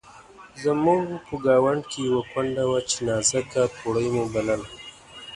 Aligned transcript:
زموږ 0.63 1.03
په 1.25 1.35
ګاونډ 1.45 1.81
کې 1.91 1.99
یوه 2.09 2.21
کونډه 2.31 2.63
وه 2.69 2.79
چې 2.89 2.97
نازکه 3.07 3.63
توړۍ 3.75 4.07
مو 4.13 4.23
بلله. 4.33 4.67